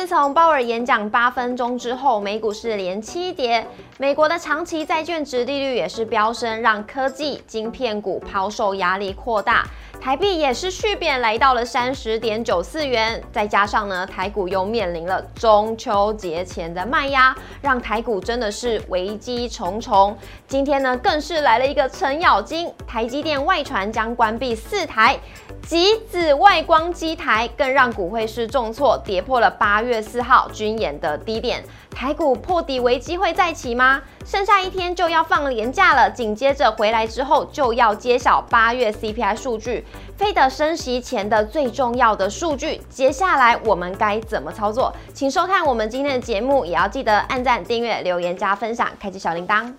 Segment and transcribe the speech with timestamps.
[0.00, 3.62] 自从鲍尔演讲八分钟之后，美股是连七跌，
[3.98, 9.62] 美国的长期债券值利率也是飙升，让科技晶片股抛售压力扩大。
[10.00, 20.16] 台币也是续贬，来到了三十点九四元，再加上呢，台股又面临了中秋节前的卖压，让台股真的是危机重重。
[20.48, 25.20] 今天呢，更是来了一个程咬金，台积电外传将关闭四台
[25.66, 31.62] 极紫外光机台，更让股汇是重挫，跌破了八月四号军演的低点。
[31.90, 34.00] 台股破底危机会再起吗？
[34.24, 39.84] 剩下一天就要放年假了，紧接着回来之后就要揭晓八月 CPI 数据，
[40.16, 42.80] 非得升息前的最重要的数据。
[42.88, 44.94] 接下来我们该怎么操作？
[45.12, 49.70] 请收看我们今天的节目，也要记得按赞、订阅、留言、加分享，开启小铃铛。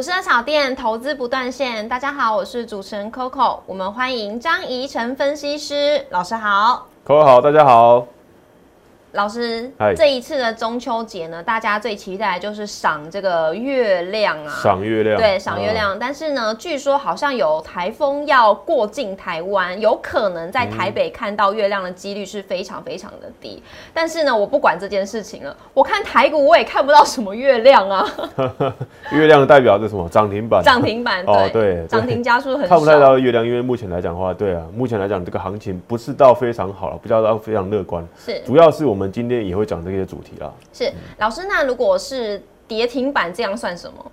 [0.00, 1.86] 股市的小店，投资不断线。
[1.86, 6.86] 大家好，我是主持人 Coco，我们欢迎张怡晨分析师老师好。
[7.06, 8.06] ，Coco 好，大家好。
[9.12, 15.98] 老师，这一次的中秋节呢，大家最期待的就是赏这个月亮啊，赏月亮，对，赏月亮。
[15.98, 23.60] 但是呢，据说好像有台风要过境台湾，有可能在台北看到月亮的几率是非常非常的低。
[23.92, 28.06] 但是呢，我不管这件事情了，我看台股我也看不到什么月亮啊。
[29.10, 30.08] 月亮代表着什么？
[30.08, 38.99] 涨停板，涨停板，哦，对，涨停加速很看不太到月亮，因为目前来讲的话，对啊，目前来讲这个行情不是到非常好了，不叫到非常乐观，是，主要是我们。
[39.00, 40.52] 我们今天也会讲这些主题啦。
[40.74, 44.12] 是老师，那如果是跌停板，这样算什么？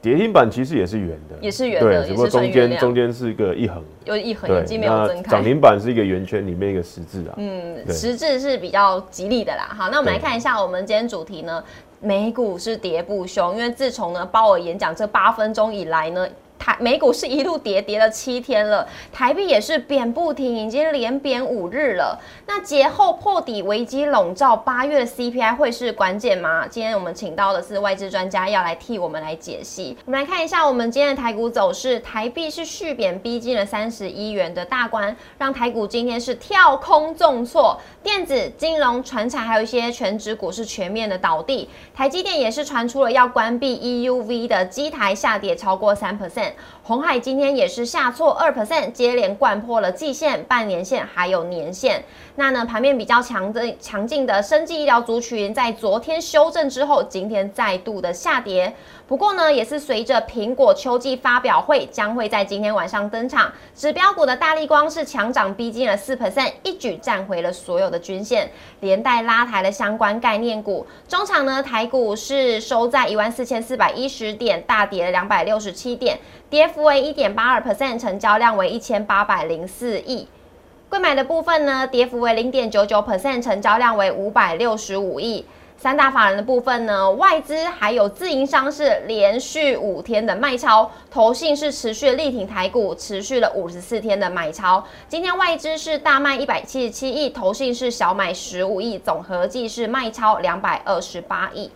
[0.00, 5.30] 跌停板其实也是圆的，也是圆的，只不过中间中间是一个一横，有一横，眼睛没有睁开。
[5.30, 7.34] 涨停板是一个圆圈里面一个十字啊。
[7.36, 9.68] 嗯，十字是比较吉利的啦。
[9.76, 11.62] 好，那我们来看一下，我们今天主题呢，
[12.00, 16.26] 美股是跌不休，因为自从呢鲍尔演讲这八分钟以来呢。
[16.62, 22.16] 台美股是一路跌跌了七天了，台币也是贬不停，已经连贬五日了。
[22.46, 26.64] 那节后破底危机笼罩，八月 CPI 会是关键吗？
[26.68, 29.98] 今天我们请到的是外资专家，要来替我们来解析。
[30.06, 46.51] 我们来看一下我们今天的台股走势，台币是续贬逼近了三十一元的大关，让台股今天是跳空重挫，电子、金融、船产还有一些全指股是全面的倒地，台积电也是传出了要关闭 EUV 的机台，下跌超过三 percent。
[46.82, 52.02] 红海今天也是下挫二 percent，接连贯破了季线、半年线还有年线。
[52.34, 58.74] 那呢，盘面比较强的强劲的生技医疗族群，在昨天修正之后，今天再度的下跌。
[59.06, 70.86] 不过呢，也是随着苹果秋季发表会将会在今天晚上登场，指标股的大力光是强涨逼近了四 percent，一举站回了所有的均线，连带拉抬了相关概念股。
[71.06, 76.18] 中场呢，台股是收在一万四千四百一十点，大跌了两百六十七点，
[76.52, 80.28] 跌幅为一点八二 percent，成交量为一千八百零四亿。
[80.90, 85.46] 贵买的部分呢，跌幅为零点九九 percent，成交量为五百六十五亿。
[85.78, 94.84] 三大法人的部分呢，外资还有自营商是连续五天的卖超，投信是持续力挺台股，持续了五十四天的买超。
[95.08, 101.70] 今天外资是大卖一百七十七亿，投信是小买十五亿，总合计是卖超两百二十八亿。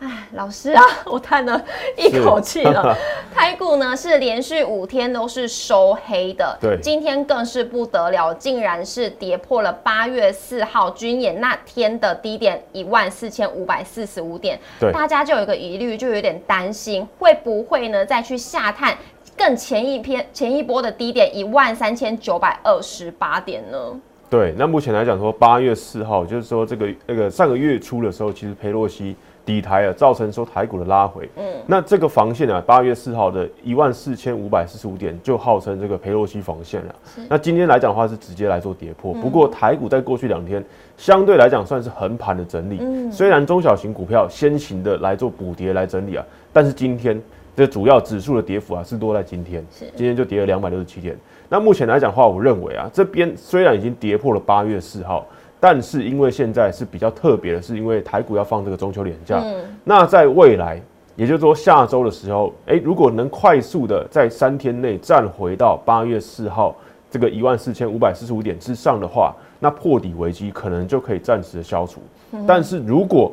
[0.00, 1.60] 哎，老师啊， 我叹了
[1.96, 2.96] 一口气了。
[3.34, 14.56] 台股 呢是连续五天都是收黑的，对，今天更是不得了，竟然是跌破了八月四号军演那天的低点一万四千五百四十五点。
[14.78, 18.96] 对，大家就有一个疑虑，就有点担心会不会呢再去下探
[19.36, 24.00] 更前一篇前一波的低点一万三千九百二十八点呢？
[24.30, 29.16] 对，那目前来讲说八月四号，就是说这个那个上个月初的时候，其实佩洛西。
[29.48, 31.26] 底台啊，造成说台股的拉回。
[31.36, 36.94] 嗯，那这个防线啊，八月四号的一万四千五百四十五点，就号称这个裴洛西防线了。
[37.30, 39.14] 那今天来讲的话，是直接来做跌破。
[39.14, 40.62] 不过台股在过去两天
[40.98, 42.76] 相对来讲算是横盘的整理。
[42.82, 46.22] 嗯，虽然中小型股票先行的来做补跌来整理啊，
[46.52, 47.18] 但是今天
[47.56, 49.64] 这主要指数的跌幅啊是多在今天。
[49.70, 51.16] 今天就跌了两百六十七点。
[51.48, 55.26] 那目前来讲的话，我认为啊，这边虽然已经跌破了八月四号。
[55.60, 59.40] 但是因为现在是比较特别的，是因为台股要放这个中秋连假。
[59.42, 59.56] 嗯。
[59.84, 60.80] 那在未来，
[61.16, 66.76] 也就是说下周的时候，哎，如果能快速的在三天内站回到八月四号
[67.10, 72.00] 这个一万四千五百四十五点之上的话，那破底危机可能就可以暂时的消除。
[72.32, 72.44] 嗯。
[72.46, 73.32] 但是如果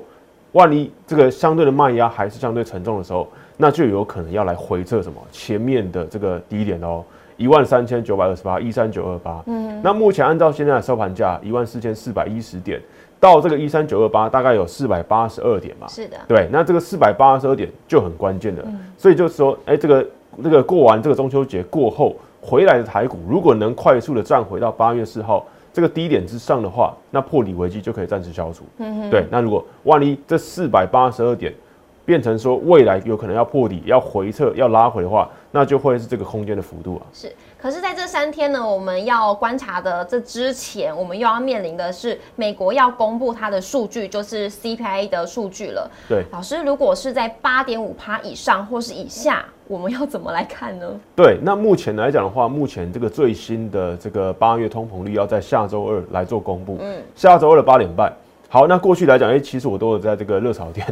[0.53, 3.27] 万一这个相对的卖压还是相对沉重的时候，
[3.57, 7.03] 那就有可能要来回测什么前面的这个低点哦。
[7.37, 9.43] 一万三千九百二十八，一三九二八。
[9.45, 12.81] 嗯，那目前按照现在的收盘价一万四千四百一十点，
[13.19, 15.87] 到这个一三九二八，大概有四百八十二点嘛。
[15.87, 18.63] 是的，对，那这个四百八十二点就很关键了。
[18.97, 20.07] 所以就是说，哎，这个
[20.43, 28.63] 这个过完这个中秋节过后回来的台股，如果能快速的站回到八月四号这个低点之上的话，那破底危机就可以暂时消除。
[28.77, 31.53] 嗯对，那如果万一这四百八十二点
[32.05, 37.01] 变成说未来有可能要破底、要回撤、要拉回的话，那就会是这个空间的幅度啊。
[37.11, 37.33] 是。
[37.57, 45.89] 可是，在这三天呢，我们要观察的这之前，我们又要面临的是美国要公布它的数据，就是 CPI 的数据了。
[46.07, 50.87] 对，老师，如果是在八点五趴以上或是以下，我们要怎么来看呢？
[51.15, 56.77] 对，那目前来讲的话，目前这个最新的这个八月通膨率要在下周二来做公布。
[56.79, 58.13] 嗯，下周二的八点半。
[58.55, 60.87] 好，那过去来讲，哎，其实我都有在这个热炒店，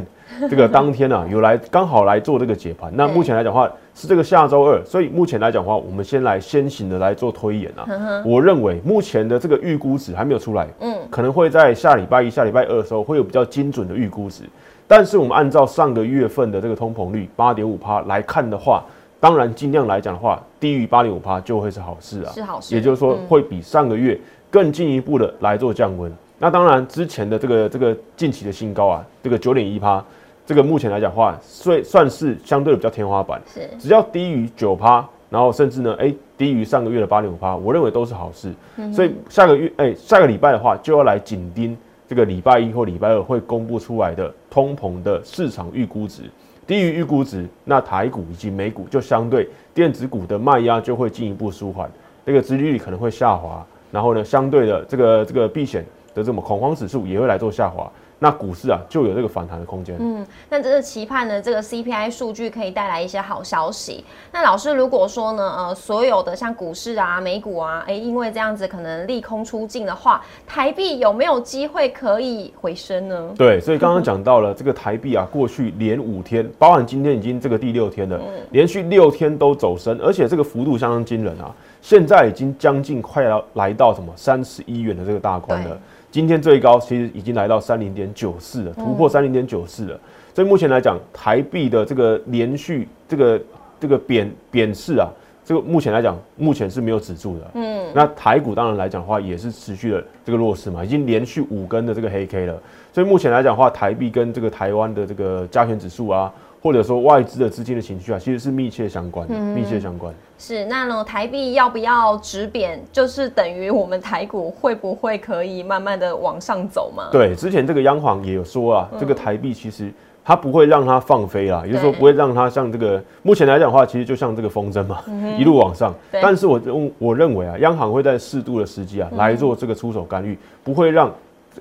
[0.50, 2.92] 这个当天呢， 有来刚好来做这个解盘。
[2.94, 7.88] 那目前来讲的话，是这个下周二，所以目前来讲的话，我们先来先行的来做推演啊。
[8.26, 14.44] 我认为目前的这个预估值还没有出来，嗯，可能会在下礼拜一、下礼拜二的时候会有比较精准的预估值。
[14.86, 18.84] 但是我们按照上个月份的这个通膨率八点五趴来看的话，
[19.22, 22.76] 当然尽量来讲的话，低于八点五趴就会是好事啊，是好事。
[22.76, 24.20] 也就是说，会比上个月
[24.52, 26.14] 更进一步的来做降温。
[26.44, 30.04] 那当然，之前的这个这个近期的新高啊，这个九点一趴，
[30.46, 33.42] 这个目前来讲话，算算是相对比较天花板。
[33.48, 38.54] 是，只要低于九趴，然后甚至呢，哎，低于上个月的八点五趴，我认为都是好事。
[38.92, 41.78] 所以下个月，哎，下个礼拜的话，就要来紧盯
[42.10, 46.24] 这个礼拜一或礼拜二会公布出来的通膨的市场预估值，
[46.68, 51.90] 低于预估值，那台股以及美股就相对电子股的卖压就会进一步舒缓，
[52.26, 55.86] 这个殖利率可能会下滑，然后呢，相对的这个这个避险。
[56.14, 59.96] 的这么恐慌指数也会来做下滑，那股市啊就有这个反弹的空间。
[60.00, 64.04] 嗯，那这是期盼呢，这个 CPI 数据可以带来一些好消息。
[64.32, 73.30] 那老师如果说呢，呃，所有的像股市啊、美股啊，哎，因为这样子可能利空出尽的话，台币有没有机会可以回升呢？
[73.38, 78.20] 对，所以刚刚讲到了这个台币啊，过去连五天，包含今天已经这个第六天了，
[78.52, 81.54] 连续六天都走升，而且这个幅度相当惊人啊！
[81.82, 85.78] 现在已经将近快要来到什么三十一元的这个大关了。
[86.14, 90.00] 今天最高其实已经来到三零点九四了，突破三零点九四了。
[90.32, 93.42] 所以目前来讲，台币的这个连续这个
[93.80, 95.10] 这个贬贬势啊，
[95.44, 97.52] 这个目前来讲，目前是没有止住的。
[97.56, 102.62] 嗯，那台股当然来讲的话，也是持续的这个弱势嘛，已经连续五根的这个黑 K 了。
[102.94, 106.32] 所以目前来讲的话，台币跟这个台湾的这个加权指数啊。
[106.64, 110.14] 或者说外资的资金的情绪啊，其实是密切相关的，密切相关。
[110.40, 117.10] 是那呢，台币要不要止贬，就是等于我们台股会不会可以慢慢的往上走嘛？
[117.12, 119.92] 对，之前这个央行也有说啊，这个台币其实
[120.24, 125.04] 它不会让它放飞啊，也就是说不会让它像这个目前来讲的话，其实就像这个风筝嘛，
[125.38, 125.94] 一路往上。
[126.14, 131.14] 但是我认我认为啊，央行会在适度的时机啊来做这个出手干预，不会让。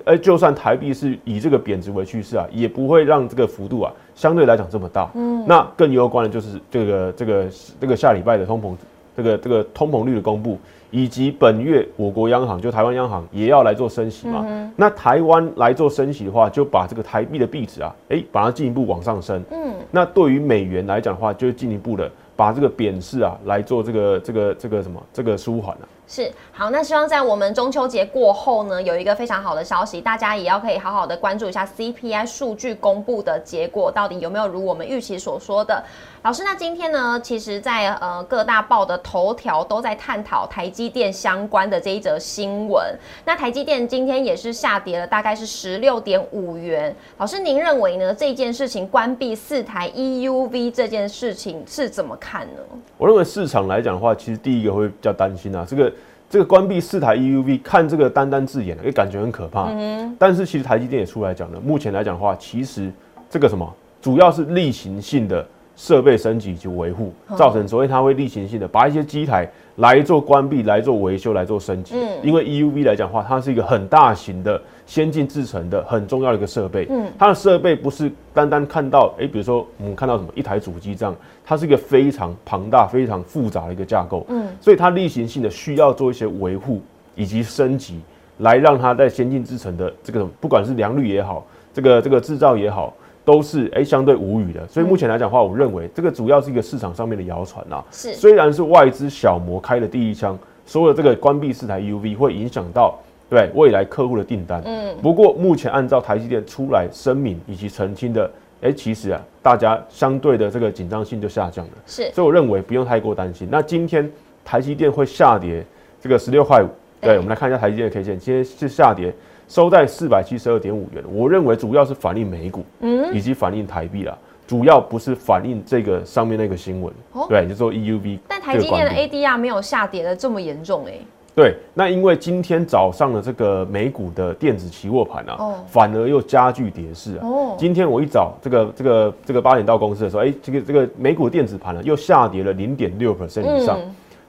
[0.05, 5.09] 哎，就算台币是以这个贬值为趋势啊，也不会让这个幅度啊相对来讲这么大。
[5.15, 7.45] 嗯，那更攸关的就是这个这个
[7.81, 8.75] 这个下礼拜的通膨，
[9.15, 10.57] 这个这个通膨率的公布，
[10.91, 14.45] 以及本月我国央行就台湾央行也要来做升息嘛。
[14.75, 19.43] 那台湾来做升息的话，就把这个台币的币值啊，哎，把它进一步往上升。
[19.51, 25.87] 嗯，那对于美元来讲的话，就进一步的把这个贬势啊来做这个这个这个什么这个舒缓了。
[26.13, 35.83] 是好，那希望在我们中秋节过后呢，有一个非常好的消息，大家也要可以好好的关注一下 CPI 数据公布的结果，到底有没有如我们预期所说的。
[36.21, 42.95] 老师，那今天呢，其实，在呃各大报的头条都在探讨台积电相关的这一则新闻。
[43.25, 46.95] 那台积电今天也是下跌了，大概是十六点五元。
[47.17, 48.13] 老师，您认为呢？
[48.13, 52.61] 这件事情关闭四台 EUV 这件事情是怎么看呢？
[52.99, 55.91] 我认为市场来讲的话，其实第一个会比较担心啊，这个。
[56.33, 59.67] 这个关闭四台 EUV，看这个单单字眼，也感觉很可怕。
[59.69, 62.91] 嗯，但是其实台积电也出来讲了，目前来讲的话，其实
[63.29, 63.71] 这个什么，
[64.01, 71.95] 主要是例行性的设备升级及维护，造成所以它会例行性的把一些机台来做关闭、来做维修、来做升级。
[71.95, 74.61] 嗯，因为 EUV 来讲的话，它是一个很大型的。
[74.85, 81.15] 先进制成的很重要的一个设备，嗯，它的设备不是单单看到，哎，比如说我们看到什么一台主机这样，
[81.45, 86.81] 它是一个非常庞大、非常复杂的一个架构，嗯，所以它例行性的需要做一些维护
[87.15, 88.01] 以及升级，
[88.39, 92.93] 来让它在先进制成的这个不管是良率也好，这个这个制造也好，
[93.25, 94.67] 都是哎相对无语的。
[94.67, 102.97] 所以目前来讲的话，我认为这个主要是一个市场上面的谣传呐，是虽然是外资小摩开的第一枪，说了这个关闭四台 UV 会影响到。
[103.29, 108.29] 对未来客户的订单，嗯，不过目前按照台积电出来声明以及澄清的，
[108.61, 113.47] 哎，其实啊，大家相对的这个紧张性就下降了，是，所以我认为不用太过担心。
[113.49, 114.07] 那今天
[114.45, 115.65] 台积电会下跌
[115.99, 116.67] 这个十六块五。
[117.01, 119.11] 对，我们来看一下台积电的 K 线，今天是下跌，
[119.47, 121.03] 收在四百七十二点五元。
[121.11, 126.93] 我认为主要是反映美股，嗯，以及反映台币啦，主要不是反映这个上面那个新闻。
[127.29, 128.19] 对，就说 EUV。
[128.27, 130.93] 但台积电的 ADR 没有下跌的这么严重哎。
[131.35, 137.21] 对，那因为今天早上的这个美股的电子期货盘啊，反而又加剧跌势啊。
[137.23, 143.79] 哦，今天我一早这个这个这个八点到公司的时候，哎，这个这个美股电子盘呢又下跌了零点六 percent 以上。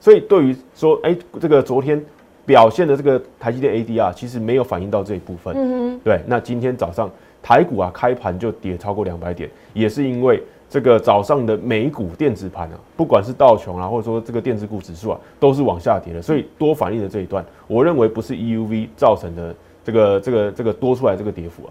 [0.00, 2.02] 所以对于说，哎，这个昨天
[2.46, 5.54] 表现的这个台积电 ADR 其实没有反映到这一部分。
[5.56, 7.10] 嗯对，那今天早上
[7.42, 10.42] 台股啊开盘就跌超过两百点，也是因为。
[10.66, 21.70] 这个早上的美股电子盘啊，不管是道琼啊，或者说这个电子股指数啊，都是往下跌的，所以多反映的这一段，我认为不是 EUV 造成的这个这个这个多出来这个跌幅啊。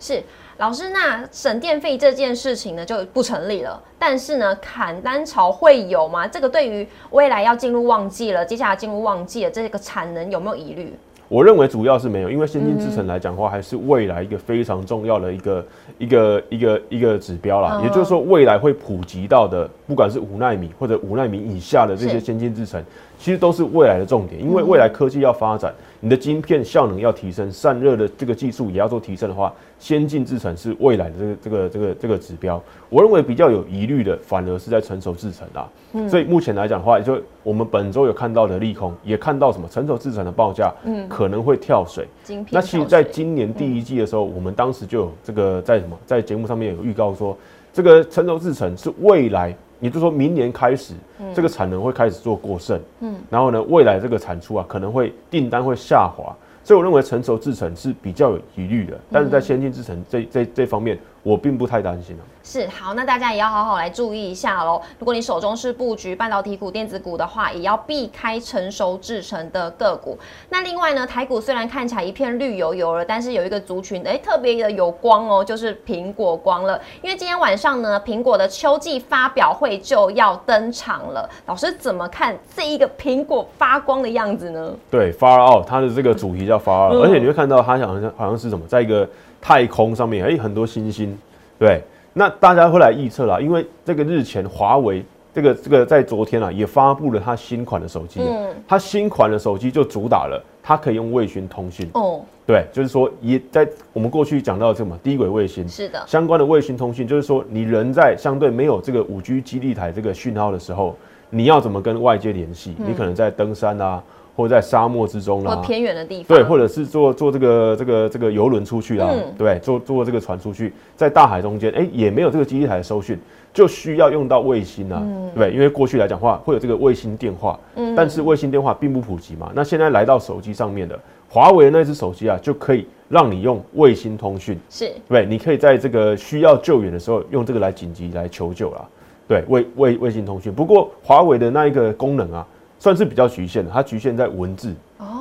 [0.00, 0.20] 是
[0.60, 6.28] 老师，那省电费这件事情呢就不成立了，但是呢砍单潮会有吗？
[6.28, 10.92] 这个对于未来要进入旺季了，接下来进入旺季了，这个产能有没有疑虑？
[11.28, 17.80] 我认为主要是没有，因为先进制程来讲的话，还是未来一个非常重要的一个一个一个一个指标啦。
[17.82, 22.84] 也就是说，未来会普及到的，不管是五纳米或者五纳米以下的这些先进制程，
[23.18, 24.38] 其实都是未来的重点。
[24.42, 29.52] 因为未来科技要发展，你的晶片效能要提升，散热的这个技术也要做提升的话。
[29.78, 35.66] 先进制程是未来的这个这个这个这个指标，我认为比较有疑虑的，反而是在成熟制程啊。
[36.06, 42.06] 所以目前来讲的话，就我们本周有看到的利空，也看到什么成熟制程的报价，嗯，可能会跳水。
[42.50, 47.34] 那其实在今年第一季的时候，我们当时就有这个在什么在节目上面有预告说，
[47.72, 50.94] 这个成熟制程是未来，也就是说明年开始，
[51.34, 52.80] 这个产能会开始做过剩。
[53.00, 56.34] 嗯，然后呢，未来这个产出啊，可能会订单会下滑。
[56.62, 60.98] 所以我认为成熟制程是比较有疑虑的，但是在先进制程这这这方面。
[61.22, 62.22] 我并不太担心了。
[62.42, 64.80] 是好，那大家也要好好来注意一下喽。
[64.98, 70.18] 如果你手中是布局半导体股、电子股的话，也要避开成熟制成的个股。
[70.48, 76.80] 那另外呢，台股虽然看起来一片绿油油了，但是有一个族群哎特别的有光哦，就是苹果光了。
[77.02, 81.28] 因为今天晚上呢，苹果的秋季发表会就要登场了。
[81.46, 84.72] 老师怎么看这一个苹果发光的样子呢？
[84.90, 89.06] 对，Far Out，它的这个主题叫 Far Out，而且你会看到它好像好像是什么，在一个。
[89.40, 91.16] 太空上面哎，很多星星，
[91.58, 91.82] 对，
[92.12, 110.96] 那大家会来预测啦，因为这个日前华为这个这个在昨天啊也发布了它新款的手机，嗯，它新款的手机就主打了它可以用卫星通讯，哦，对，就是说也在我们过去讲到这么低轨卫星，是的，相关的卫星通讯，就是说你人在相对没有这个五 G 基地台这个讯号的时候，
[111.30, 112.74] 你要怎么跟外界联系？
[112.78, 114.02] 你可能在登山啊。
[114.34, 123.18] 或在沙漠之中啦，或偏远的地方，对，或者是坐坐这个这个这个游轮出去啦，对，坐坐这个船出去，在大海中间，哎，也没有这个基地台的收讯，
[123.52, 125.02] 就需要用到卫星啊，
[125.34, 134.90] 对，因为过去来讲话会有这个卫星电话，嗯，但是卫星电话并不普及嘛，那现在来到手机上面的华为的那只手机啊，就可以让你用卫星通讯，是。
[135.08, 138.88] 对，你可以在这个需要救援的时候用这个来紧急来求救啦，
[139.28, 142.46] 对，卫卫卫星通讯，不过华为的那一个功能啊。
[142.80, 144.74] 算是比较局限的，它局限在文字，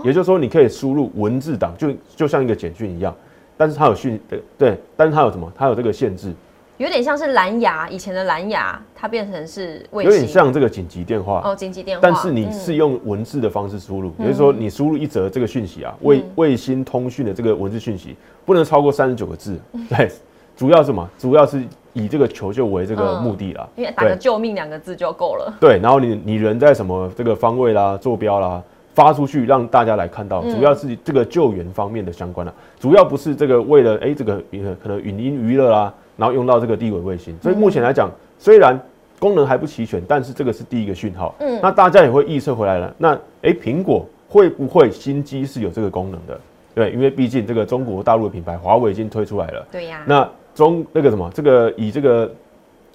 [0.04, 3.14] 也就是说你可以输入文字档，就就像一个简讯一样，
[3.58, 4.18] 但是它有讯，
[4.58, 5.52] 对，但是它有什么？
[5.56, 6.34] 它有这个限制，
[6.78, 11.42] 有点像是蓝牙，以前的蓝牙，它变成是卫星，有点像这个紧急电话。
[11.44, 20.10] 哦，紧急电话，但是你是用文字的方式输入，也就是说你输入一则这个讯息啊，卫卫星通讯的这个文字讯息不能超过三十九个字，对，
[20.56, 21.10] 主要什么？
[21.20, 21.62] 主要是。
[21.94, 25.54] 以这个求救为这个目的啦，因为打个救命两个字就够了。
[25.60, 28.62] 对，然后你你人在什么这个方位啦、坐标啦，
[28.94, 34.42] 发出去让大家来看到，主要是这个救援方面的相关啦，主要不是这个为了哎这个
[34.82, 37.36] 可能语音娱乐啦，然后用到这个地轨卫星。
[37.42, 38.80] 所以目前来讲，虽然
[39.18, 41.34] 功能还不齐全，但是这个是第一个讯号。
[41.40, 42.94] 嗯，那大家也会预测回来了。
[42.98, 46.40] 那哎，苹果会不会新机是有这个功能的？
[46.76, 49.68] 对，因为毕竟这个中国大陆的品牌华为已经推出来了。
[49.72, 50.04] 对呀。
[50.06, 52.32] 那中那个什么，这个以这个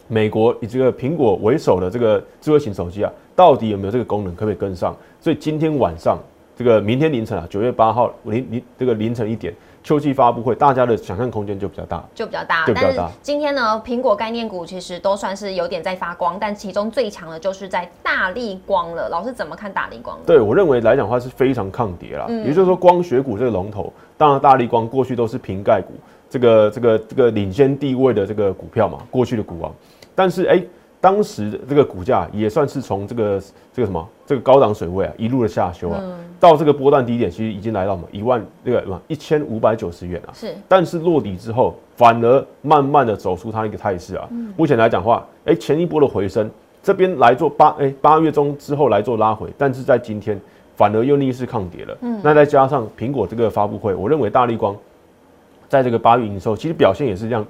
[0.08, 4.94] 美国以这个苹果为首的这个智慧型手机啊，到底有没有这个功能，可不可以跟上？
[5.20, 6.18] 所以今天晚上，
[6.56, 12.64] 这个明天凌晨啊，九月八号凌凌这个凌晨一点，秋季发布会，大家的想象空间就比较大，就比较大。
[12.74, 19.10] 但是今天呢，苹果概念股其实都算是有点在发光，但其中最强的就是在大力光了。
[19.10, 20.18] 老师怎么看大力光？
[20.24, 25.92] 对我认为来讲的话是非常抗跌啦，也就是说光学股这个龙头，当然大力光过去都是瓶盖股。
[26.30, 29.72] 这个这个这个领先地位的这个股票嘛，过去的股王，
[30.16, 30.60] 但是哎，
[31.00, 33.40] 当时这个股价也算是从这个
[33.72, 36.02] 这个什么这个高档水位啊，一路的下修啊，
[36.44, 40.28] 到这个波段低点，其实已经来到嘛一万那个嘛一千五百九十元啊。
[40.34, 44.28] 是，但是落底之后，反而慢慢的走出它一个态势啊。
[44.54, 46.50] 目前来讲话，哎，前一波的回升，
[46.82, 50.38] 这边来做八哎八月中之后来做拉回，但是在今天
[50.76, 51.96] 反而又逆势抗跌了。
[52.02, 54.76] 嗯，那再加上苹果这个发布会，我认为大力光
[55.66, 57.46] 在这个八月营收其实表现也是亮，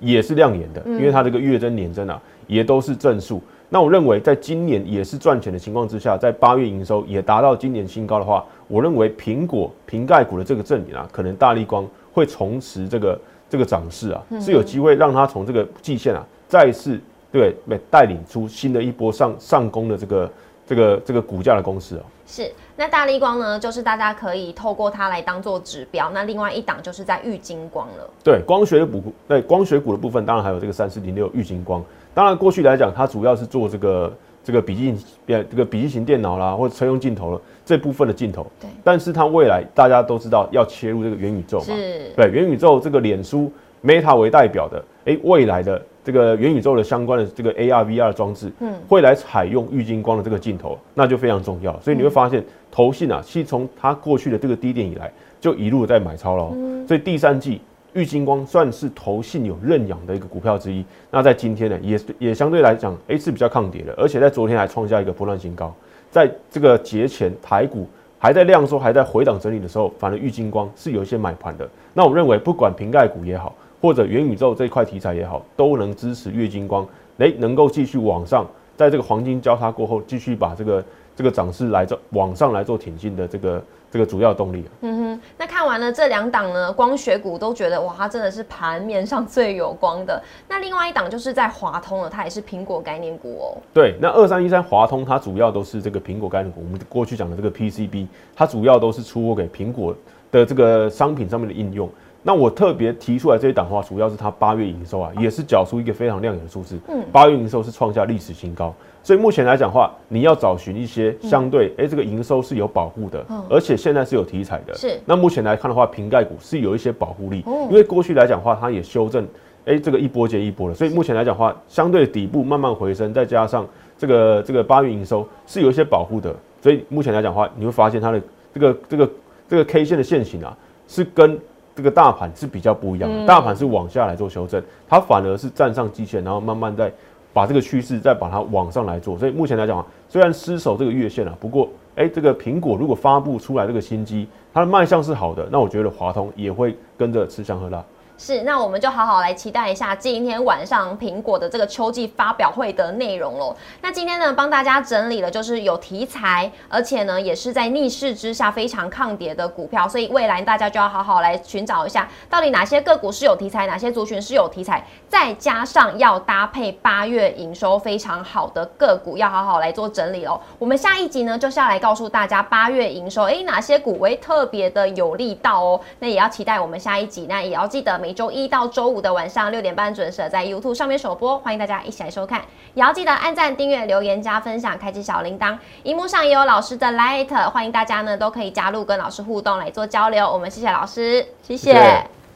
[0.00, 3.42] 也是亮眼的，因为它这个月增年增啊也都是正数。
[3.68, 17.00] 那我认为在今年也是赚钱的情况之下，在八月营收也达到今年新高的话，我认为苹果瓶盖股的这个阵营啊，可能大力光会重拾这个这个涨势啊，是有机会让它从这个季线啊再次。
[17.30, 17.54] 对，
[17.90, 20.32] 带领出新的一波上上攻的这个
[20.68, 22.02] 这个这个股价的公式哦。
[22.26, 26.10] 是，那大力光呢，就是大家可以透过它来当做指标。
[26.10, 28.10] 那另外一档就是在玉金光了。
[28.22, 31.82] 对，光学股，对光学股的部分，当然还有这个三四零六玉金光。
[32.12, 34.12] 当然过去来讲，它主要是做这个
[34.44, 34.94] 这个笔记
[35.24, 38.46] 电这个笔记型电脑啦，或者车用镜头了这部分的镜头。
[38.60, 38.68] 对。
[38.84, 41.64] 但是它未来大家都知道要切入这个元宇宙嘛？
[41.64, 42.12] 是。
[42.14, 43.50] 对，元宇宙这个脸书
[43.82, 45.80] Meta 为代表的，哎，未来的。
[46.04, 51.78] 这个元宇宙的相关的这个 AR VR 装置，嗯，会来采用郁金光的这个镜头，那就非常重要。
[51.80, 56.50] 所以你会发现，投信啊，其实从它过去的这个低点以来，就一路在买超了。
[56.86, 57.60] 所以第三季
[57.92, 60.82] 玉金光算是投信有认养的一个股票之一。
[61.10, 65.74] 那在今天呢，也也相对来讲，A 是比较抗跌的，而且在昨天还创下一个波段新高。
[66.10, 67.86] 在这个节前台股
[68.18, 71.68] 还在量缩、还在回档整理的时候，反而玉金光是有一些买盘的。
[71.92, 73.54] 那我认为，不管瓶盖股也好。
[73.80, 76.86] 或者元宇宙这一块题材也好，都能支持月金光，
[77.18, 84.64] 诶，能够继续往上，在这个黄金交叉过后，继续把这个这个涨势来做往上来做挺进的这个这个主要动力。
[84.82, 90.22] 嗯哼，那看完了这两档呢，光学股都觉得哇，它真的是盘面上最有光的。
[90.48, 93.58] 那另外一档就是在华通了，它也是苹果概念股哦。
[93.72, 96.62] 对，那二三一三华通，它主要都是这个苹果概念股。
[96.64, 98.06] 我们过去讲的这个 PCB，
[98.36, 99.94] 它主要都是出货给苹果
[100.30, 101.88] 的这个商品上面的应用。
[102.22, 106.78] 那我特别提出来这一档话，主要是它八月营收啊，也是缴出一个非常亮眼的数字。
[106.88, 114.74] 嗯，八月营收是创下历史新高，所以目前来讲话，你要找寻一些相对，哎，这个营收是有保护的，而且现在是有题材的。
[114.74, 115.00] 是。
[115.06, 119.26] 那目前来看的话，瓶盖股是有一些保护力，因为过去来讲话，它也修正，
[119.64, 128.20] 哎，这个一波接一波的，所以目前来讲话，相对底部慢慢回升，再加上这个这个八月营收是有一些保护的，所以目前来讲话，你会发现它的
[128.52, 129.10] 这个这个
[129.48, 130.54] 这个 K 线的线型啊，
[130.88, 131.38] 是跟。
[131.78, 136.92] 这个大盘是比较不一样的，大盘是往下来做修正，它反而是站上基线，然后慢慢再
[137.32, 139.16] 把这个趋势再把它往上来做。
[139.16, 147.80] 所以目前来讲啊，虽然失守这个月线了，不过哎，这个苹果如果发布出来这个新机，它的卖相是好的，那我觉得华通也会跟着吃香喝辣。
[148.20, 153.54] 是，那我们就好好来期待一下今天晚上苹果的这个秋季发表会的内容喽。
[153.80, 170.40] 那今天呢，帮大家整理了就是有题材，而且呢也是在逆势之下非常抗跌的股票，所以未来大家就要好好来寻找一下，到底哪些个股是有题材，哪些族群是有题材，再加上要搭配八月营收非常好的个股，要好好来做整理哦。
[170.58, 175.80] 我们下一集呢就是要来告诉大家八月营收，哎，哪些股会特别的有力道哦。
[176.00, 178.07] 那也要期待我们下一集，那也要记得每。
[178.08, 182.40] 每周一到周五的晚上六点半准时在 YouTube 上面首播，欢迎大家一起来收看。
[182.72, 185.58] 也要记得按赞、订阅、留言、加分享、开启小铃铛。
[185.82, 190.24] 荧幕上也有老师的 Light，欢迎大家呢都可以加入跟老师互动来做交流。
[190.26, 191.74] 我们谢谢老师，谢谢，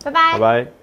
[0.05, 0.82] 拜拜，拜拜。